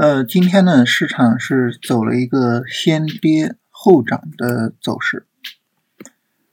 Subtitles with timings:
[0.00, 5.26] 呃，今天呢，市场是走了一个先跌后涨的走势。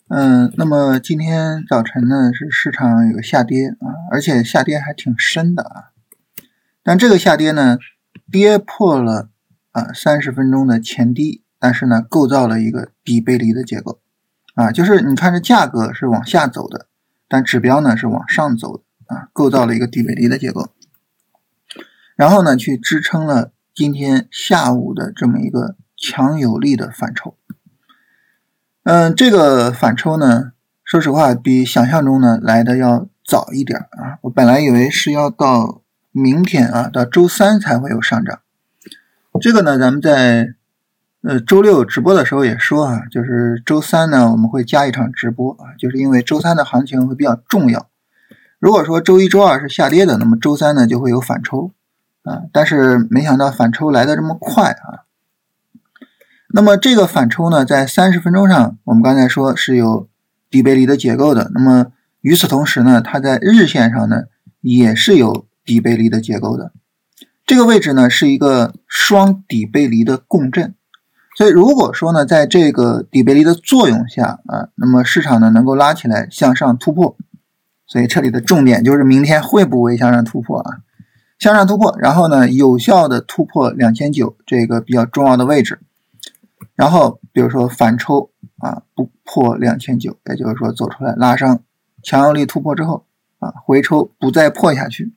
[0.09, 5.95] 嗯，那么今天早晨呢，是市场有下跌啊，而且下跌还挺深的啊。
[6.83, 7.77] 但这个下跌呢，
[8.29, 9.29] 跌破了
[9.71, 14.01] 啊三十分钟的前低，但是呢，构造了一个底背离的结构
[14.55, 16.87] 啊，就是你看这价格是往下走的，
[17.29, 20.73] 但指标呢是往上走的啊，构造了一个底背离的结构。
[22.17, 27.35] 然后呢，去支撑了今天下午的这么一个强有力的反抽。
[28.83, 30.53] 嗯，这个反抽呢，
[30.83, 34.17] 说实话比想象中呢来的要早一点啊。
[34.21, 38.39] 我本来以为是要到明天啊，到周三才会有上涨。
[39.39, 40.55] 这个呢，咱们在
[41.21, 47.87] 呃周六直播的时候也说啊，就是周三呢我们会加一场直播啊，就是因为周三的行情会比较重要。
[48.57, 51.71] 如果说周一周二是下跌的，那么周三呢就会有反抽。
[52.27, 55.07] 啊，但是没想到反抽来的这么快啊！
[56.49, 60.09] 那么这个反抽呢，在三十分钟上，我们刚才说是有
[60.49, 61.49] 底背离的结构的。
[61.53, 61.87] 那么
[62.19, 64.23] 与此同时呢，它在日线上呢
[64.59, 66.73] 也是有底背离的结构的。
[67.45, 70.73] 这个位置呢是一个双底背离的共振。
[71.37, 77.15] 所以如果说呢，在这个底背离的作用下啊，那么市场呢能够拉起来向上突破。
[77.85, 80.79] 所以这里的重点就是明天会不会向上突破啊？
[81.39, 85.79] 向上突破，然后呢，有效的突破两千九这个比较重要的位置，
[86.75, 91.59] 然后比如说反抽啊，不破两千九，也就是说走出来拉上
[92.01, 93.05] 强有力突破之后
[93.39, 95.13] 啊，回抽不再破下去。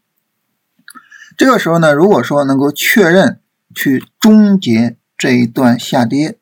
[1.38, 3.40] 这个时候呢，如果说能够确认
[3.74, 6.36] 去终结这一段下跌，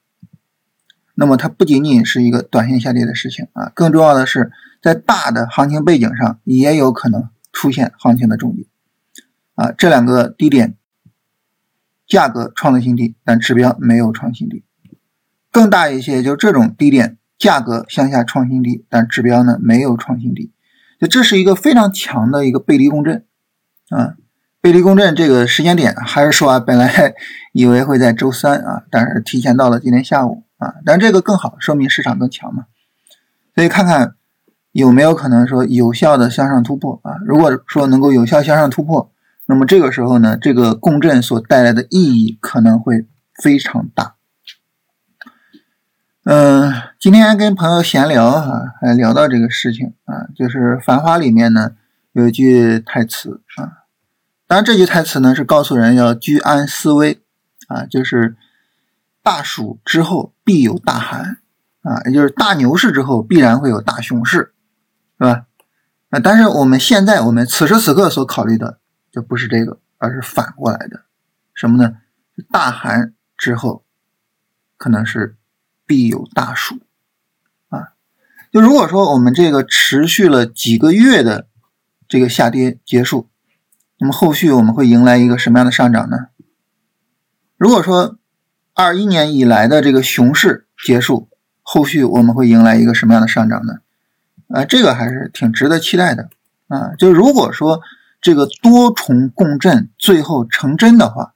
[1.14, 4.50] 那么它不仅仅是一个短线下跌的事情啊，更重要的是
[4.82, 8.66] 在大的行情背景上也有可能出现行情的终结。
[9.58, 10.76] 啊，这两个低点，
[12.06, 14.62] 价格创了新低，但指标没有创新低。
[15.50, 20.52] 更大一些，就这种低点，价格向下创新低，但指标呢没有创新低。
[21.00, 23.24] 就这是一个非常强的一个背离共振
[23.88, 24.14] 啊！
[24.60, 27.14] 背离共振这个时间点，还是说啊，本来
[27.50, 32.66] 以为会在周三啊，但是提前到了今天下午啊，但这个更好，说明市场更强嘛。
[33.56, 34.14] 所以看看
[34.70, 37.16] 有没有可能说有效的向上突破啊？
[37.26, 39.10] 如果说能够有效向上突破。
[39.50, 43.06] 那么这个时候呢，这个共振所带来的意义可能会
[43.42, 44.16] 非常大。
[46.25, 46.70] 嗯，
[47.00, 51.72] 今天跟朋友闲聊哈，还聊到这个事情啊，就是《繁花》里面呢
[52.12, 53.88] 有一句台词啊，
[54.47, 57.22] 当然这句台词呢是告诉人要居安思危
[57.69, 58.36] 啊，就是
[59.22, 61.38] 大暑之后必有大寒
[61.80, 64.53] 啊，也就是大牛市之后必然会有大熊市，
[65.19, 65.47] 是吧？
[66.10, 68.78] 啊，但是我们现在我们此时此刻所考虑的。
[69.10, 71.04] 就不是这个，而是反过来的，
[71.54, 71.96] 什么呢？
[72.52, 73.82] 大寒之后，
[74.76, 75.36] 可能是
[75.86, 76.78] 必有大暑
[77.68, 77.94] 啊。
[78.52, 81.48] 就如果说我们这个持续了几个月的
[82.06, 83.28] 这个下跌结束，
[83.98, 86.28] 那么后续我们会迎来一个什么样的上涨呢？
[87.56, 88.18] 如果说
[88.74, 91.28] 二一年以来的这个熊市结束，
[91.62, 93.78] 后续我们会迎来一个什么样的上涨呢？
[94.48, 96.28] 啊，这个还是挺值得期待的
[96.68, 96.94] 啊。
[96.97, 97.80] 就如果说。
[98.20, 101.34] 这个多重共振最后成真的话，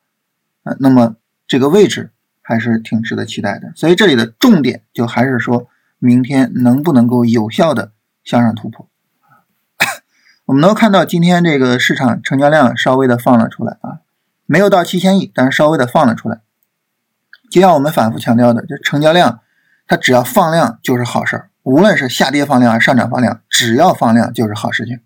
[0.65, 1.17] 啊，那么
[1.47, 2.11] 这个位置
[2.43, 3.73] 还是挺值得期待的。
[3.77, 7.93] 所以这里的重点就还是说明天能不能够有效的
[8.25, 8.89] 向上突破。
[10.47, 14.01] 我们能看到今天这个市场成交量稍微的放了出来啊，
[14.47, 16.41] 没有到七千亿，但是稍微的放了出来。
[17.49, 19.41] 就像我们反复强调的，就成交量
[19.87, 25.01] 它只要放量就是好事儿，无论是下跌放量还是上涨放量，只要放量就是好事情。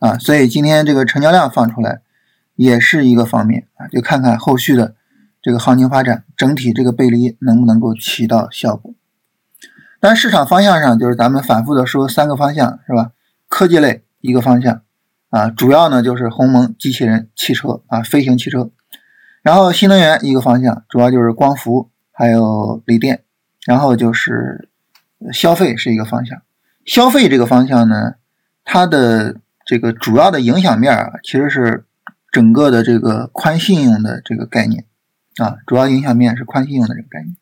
[0.00, 2.00] 啊，所以今天这个成交量放出来，
[2.56, 4.94] 也是一个方面啊，就看看后续的
[5.42, 8.94] 这个行情发展，整体这个背离能不能够起到效果。
[10.00, 13.12] 但市场方向上，就是咱们反复的说三个方向是吧？
[13.46, 14.80] 科技类一个方向
[15.28, 18.70] 啊，主要呢就是鸿蒙机器人、汽车啊，飞行汽车。
[19.42, 23.22] 然后新能源一个方向，主要就是光伏还有锂电。
[23.66, 24.70] 然后就是
[25.30, 26.40] 消费是一个方向，
[26.86, 28.14] 消费这个方向呢，
[28.64, 29.36] 它的。
[29.70, 31.84] 这个主要的影响面啊，其实是
[32.32, 34.84] 整个的这个宽信用的这个概念
[35.36, 37.36] 啊，主要影响面是宽信用的这个概念。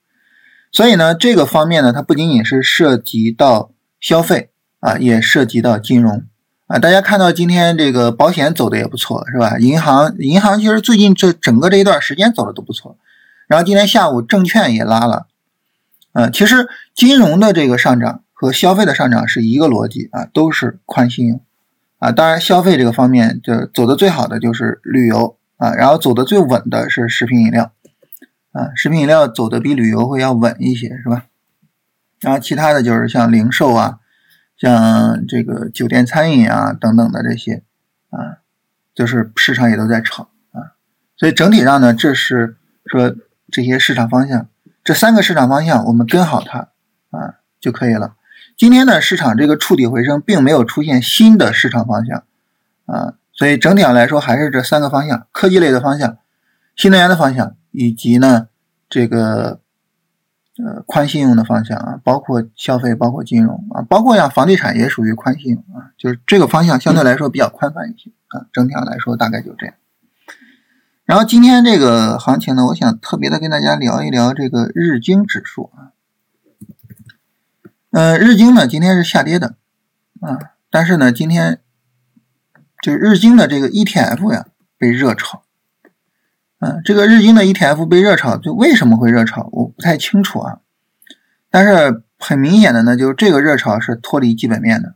[0.70, 6.24] 所以呢，这个方面呢，它不仅仅是涉及到消费啊，也涉及到金融
[6.66, 6.78] 啊。
[6.78, 9.56] 大家看到今天这个保险走的也不错，是吧？
[9.58, 12.98] 银行银行其实最近这整个这一段时间走的都不错。
[13.46, 15.28] 然后今天下午证券也拉了，
[16.12, 21.40] 呃，其实金融的这个上涨和消费的上涨是一个逻辑啊，都是宽信用。
[21.98, 27.72] 啊，当然，消费这个方面就走的最好的就是旅游啊，然后走的最稳的是食品饮料
[28.52, 31.26] 啊，食品饮料走的比旅游会要稳一些，是吧？
[32.20, 33.98] 然后其他的就是像零售啊，
[34.56, 37.62] 像这个酒店餐饮啊等等的这些
[38.10, 38.38] 啊，
[38.94, 40.78] 就是市场也都在炒啊，
[41.16, 42.56] 所以整体上呢，这是
[42.86, 43.14] 说
[43.50, 44.48] 这些市场方向，
[44.84, 46.68] 这三个市场方向我们跟好它
[47.10, 48.14] 啊就可以了。
[48.58, 52.24] 今天呢，市场这个触底回升，并没有出现新的市场方向
[52.84, 56.18] 啊，所以整体上来说还是这三个方向：科技类的方向、
[56.76, 58.48] 新能源的方向，以及呢
[58.90, 59.60] 这个。
[60.60, 68.44] 呃，宽信用的方向啊，包括消费，包括金融啊，包括像房地产也属于宽信用啊，就是这个方向相对来说比较宽泛一些啊。
[68.52, 69.76] 整体上来说大概就这样。
[71.04, 75.94] 然后今天这个行情呢，我想特别的跟大家聊一聊这个日经指数啊。
[77.98, 79.56] 呃，日经呢今天是下跌的
[80.20, 80.38] 啊，
[80.70, 81.58] 但是呢今天
[82.80, 84.46] 就日经的这个 ETF 呀
[84.78, 85.42] 被热炒。
[86.60, 90.60] 嗯，这个日经的 ETF 被热炒，就为什么会热炒，我不太清楚啊。
[91.50, 94.94] 但是很明显的呢，就是这个热炒是脱离基本面的。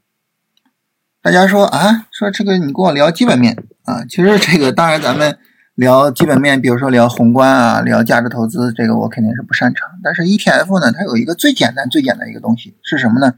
[1.21, 5.37] 大家说啊，说这个你跟我聊基本面啊，其实这个当然咱们
[5.75, 9.89] 聊基本面，比如说聊宏观啊，聊价值投资，这个我肯定是不擅长。
[10.03, 13.35] 但是 ETF 呢，它有一个最简单、最简单一个东西是什么呢？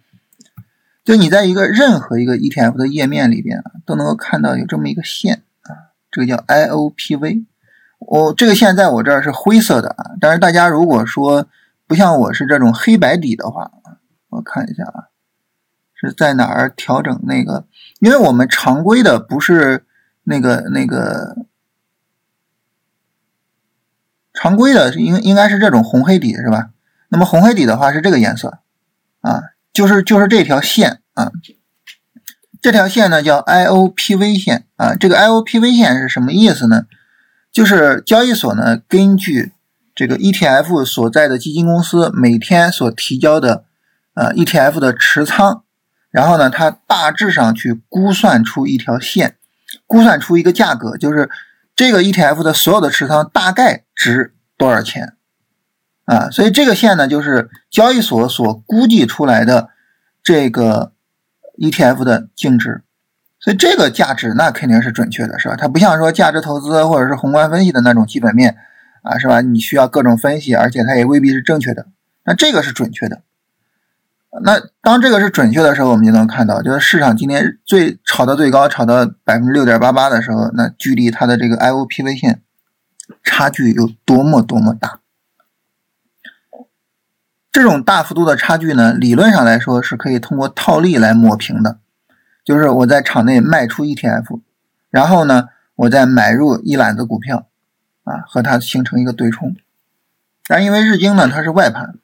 [1.04, 7.44] 就你在一个任何一个 ETF 的页面里边啊，都能够看到有这么一个线啊，这个叫 IOPV。
[7.98, 11.46] 我这个线在我这儿是灰色的啊，但是大家如果说
[11.86, 13.70] 不像我是这种黑白底的话，
[14.30, 15.08] 我看一下啊，
[15.94, 17.66] 是在哪儿调整那个？
[18.00, 19.84] 因为我们常规的不是
[20.24, 21.46] 那个那个
[24.44, 26.68] 常规的，应应该是这种红黑底是吧？
[27.08, 28.58] 那么红黑底的话是这个颜色
[29.22, 29.42] 啊，
[29.72, 31.32] 就是就是这条线啊，
[32.60, 36.84] 这条线呢叫 IOPV 线啊，这个 IOPV 线是什么意思呢？
[37.50, 39.52] 就是交易所呢，根据
[39.94, 43.64] 这个 ETF 所在的基金公司每天所提交的
[44.12, 45.62] 呃 ETF 的持仓，
[46.10, 49.36] 然后呢，它大致上去估算出一条线，
[49.86, 51.30] 估算出一个价格，就是
[51.76, 55.14] 这个 ETF 的所有的持仓大概值多少钱
[56.04, 56.30] 啊？
[56.30, 59.70] 所以这个线呢，就是交易所所估计出来的
[60.22, 60.92] 这个
[61.58, 62.82] ETF 的净值。
[63.40, 65.56] 所以这个价值那肯定是准确的，是吧？
[65.56, 68.56] 它不像说价值投资或者是宏观分析的那种基本面
[69.02, 69.42] 啊，是吧？
[69.42, 71.86] 你需要各种分析，而且它也未必是正确的。
[72.24, 73.20] 那这个是准确的。
[74.42, 82.42] 那当这个是准确的时候，我们就能看到，就是市场今天最炒到最高，炒到百分之六点八八的时候，那距离它的这个 IOPV 线
[83.22, 85.00] 差距有多么多么大。
[87.52, 91.78] 这种大幅度的差距呢，理论上来说是可以通过套利来抹平的。
[92.44, 94.40] 就是我在场内卖出 ETF，
[94.90, 97.46] 然后呢，我再买入一篮子股票，
[98.02, 99.54] 啊，和它形成一个对冲。
[100.48, 101.94] 但因为日经呢它是外盘，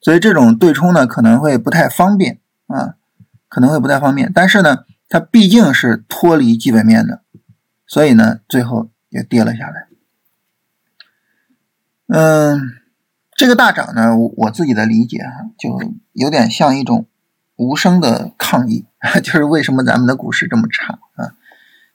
[0.00, 2.96] 所以这种对冲呢可能会不太方便啊，
[3.48, 4.32] 可能会不太方便。
[4.32, 7.22] 但是呢，它毕竟是脱离基本面的，
[7.86, 9.88] 所以呢，最后也跌了下来。
[12.06, 12.60] 嗯，
[13.32, 15.78] 这个大涨呢，我我自己的理解哈，就
[16.12, 17.06] 有点像一种。
[17.58, 18.86] 无声的抗议，
[19.20, 21.34] 就是为什么咱们的股市这么差啊？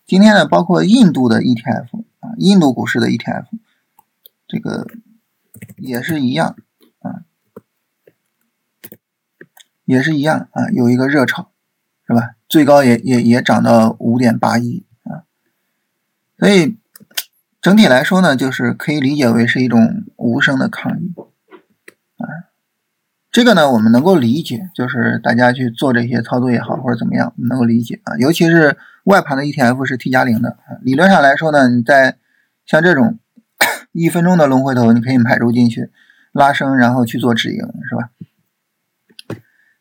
[0.05, 3.45] 今天呢，包括印度的 ETF 啊，印度股市的 ETF，
[4.45, 4.85] 这个
[5.77, 6.57] 也是一样
[6.99, 7.23] 啊，
[9.93, 11.51] 也是一样啊，有一个热炒，
[12.07, 12.31] 是吧？
[12.49, 15.23] 最高也也也涨到五点八一啊，
[16.37, 16.77] 所以
[17.61, 21.13] 整体来说呢，就是可以理解为是一种无声的抗议
[22.17, 22.25] 啊。
[23.31, 28.15] 这个呢，我们能够理解，就是大家去做这些操作也好，或者怎么样，能够理解啊。
[28.17, 32.17] 尤其是外盘的 ETF 是 T 加零的，理论上来说呢，你在
[32.65, 33.17] 像这种
[33.91, 35.89] 一分钟的龙回头，你可以买入进去，
[36.31, 37.59] 拉升，然后去做止盈，
[37.89, 38.09] 是吧？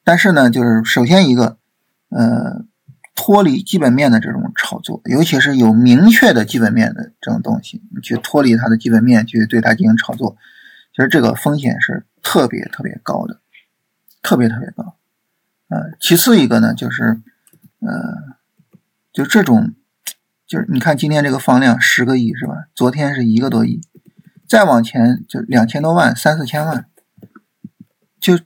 [0.04, 1.56] 但是呢，就是首先一个，
[2.08, 2.64] 呃，
[3.14, 10.36] 脱离基本面的这种炒作，尤其是有明确的基本面的这种东西，你去脱离它的基本面去对它进行炒作，
[10.94, 13.38] 其实这个风险是特别特别高的。
[14.24, 14.94] 特别特别高，
[15.66, 17.20] 呃，其次一个呢，就是，
[17.80, 18.36] 呃，
[19.12, 19.74] 就这种，
[20.46, 22.68] 就是你看今天这个放量十个亿是吧？
[22.72, 23.80] 昨天是一个多亿，
[24.46, 26.86] 再往前就两千多万、三四千万，
[28.20, 28.38] 就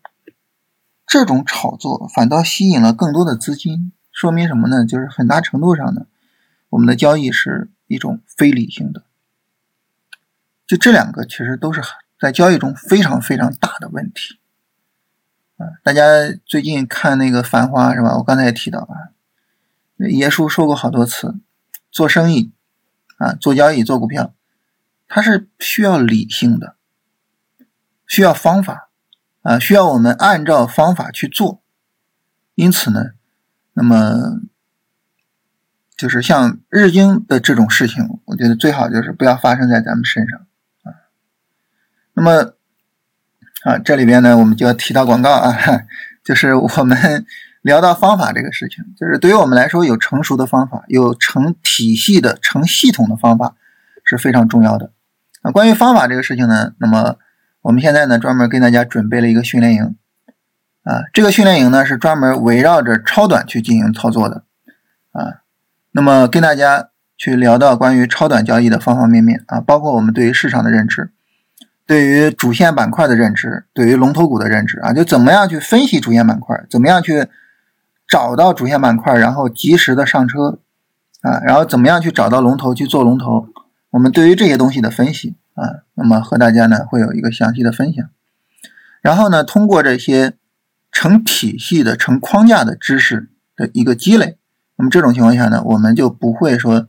[1.07, 4.85] 这种炒作反倒吸引了更多的资金，说明什么呢？
[4.85, 6.07] 就是很大程度上呢，
[6.71, 9.05] 我们的交易是一种非理性的。
[10.67, 11.81] 就这两个其实都是
[12.19, 14.41] 在交易中非常非常大的问题。
[15.59, 16.03] 啊，大家
[16.45, 18.17] 最近看那个《繁花》是吧？
[18.17, 19.15] 我刚才也提到啊，
[19.99, 21.37] 爷叔说过好多次，
[21.91, 22.53] 做生意
[23.19, 24.35] 啊，做交易、做股票，
[25.07, 26.75] 它是需要理性的，
[28.07, 28.86] 需要方法
[29.47, 31.63] 啊，需要我们按照方法去做。
[32.57, 33.13] 因此呢，
[33.75, 34.41] 那么
[35.97, 40.41] 就是像日经的这种事情，我觉得最好就是不要发生在咱们身上
[40.83, 40.93] 啊。
[42.15, 42.55] 那么
[43.63, 45.57] 啊，这里边呢，我们就要提到广告啊，
[46.25, 47.25] 就是我们。
[47.67, 53.57] 聊到方法这个事情，就是对于我们来说，有成熟的方法，有成体系的、成系统的方法
[54.05, 54.93] 是非常重要的。
[55.43, 57.17] 啊，关于方法这个事情呢，那么
[57.67, 59.97] 我们现在呢，专门给大家准备了一个训练营。
[60.85, 64.45] 啊，这个训练营呢是专门围绕着超短去进行操作的。
[65.11, 65.43] 啊，
[65.91, 71.11] 那么跟大家去聊到关于超短交易的方方面面啊，包括我们对于市场的认知，
[71.85, 77.29] 对于主线板块的认知，对于龙头股的认知啊，就怎么样去分析主线板块，怎么样去。
[78.09, 80.61] 找到主线板块，然后及时的上车，
[81.23, 83.49] 啊，然后怎么样去找到龙头去做龙头？
[83.91, 88.09] 我们对于这些东西的分析啊，那么和大家呢会有一个详细的分享。
[89.03, 90.35] 然后呢，通过这些
[90.93, 94.39] 成体系的、成框架的知识的一个积累，
[94.77, 96.89] 那么这种情况下呢，我们就不会说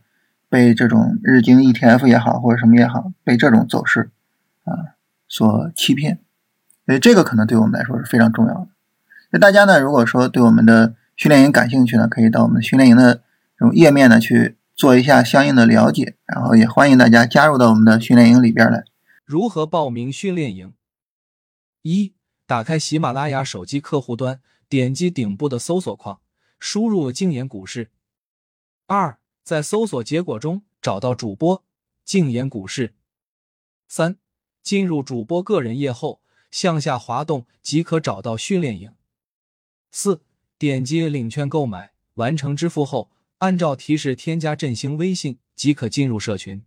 [0.49, 4.09] 被这种日经 ETF 也好或者什么也好，被这种走势
[4.65, 4.97] 啊
[5.27, 6.19] 所欺骗。
[6.85, 8.67] 所以这个可能对我们来说是非常重要的。
[9.31, 13.21] 那大家呢，如果说对我们的训练营感兴趣呢，可以到我们训练营的
[13.57, 18.85] 这种页面呢去做一下相应的了解，然后也欢迎大家加入到我们的训练营里边来。
[19.25, 20.75] 如何报名训练营？
[21.81, 22.13] 一、
[22.45, 26.21] 打开喜马拉雅手机客户端，点击顶部的搜索框，
[26.59, 27.89] 输入“静言股市”。
[28.85, 31.65] 二、在搜索结果中找到主播
[32.05, 32.93] “静言股市”。
[33.89, 34.17] 三、
[34.61, 38.93] 进入主播个人页后，向下滑动即可找到训练营。
[39.91, 40.21] 四。
[40.59, 46.63] 点击领券购买，完成支付后，按照提示添加振兴微信即可进入社群。